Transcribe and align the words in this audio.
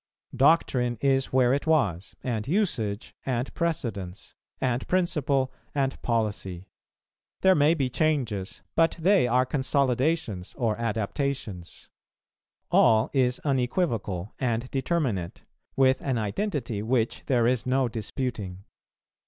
Doctrine 0.35 0.97
is 0.99 1.27
where 1.31 1.53
it 1.53 1.67
was, 1.67 2.15
and 2.23 2.47
usage, 2.47 3.13
and 3.23 3.53
precedence, 3.53 4.33
and 4.59 4.87
principle, 4.87 5.51
and 5.75 6.01
policy; 6.01 6.65
there 7.41 7.53
may 7.53 7.75
be 7.75 7.87
changes, 7.87 8.63
but 8.73 8.95
they 8.97 9.27
are 9.27 9.45
consolidations 9.45 10.55
or 10.57 10.75
adaptations; 10.79 11.87
all 12.71 13.11
is 13.13 13.37
unequivocal 13.41 14.33
and 14.39 14.71
determinate, 14.71 15.43
with 15.75 16.01
an 16.01 16.17
identity 16.17 16.81
which 16.81 17.23
there 17.27 17.45
is 17.45 17.67
no 17.67 17.87
disputing. 17.87 18.63